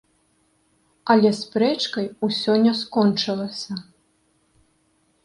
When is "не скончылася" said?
2.63-3.73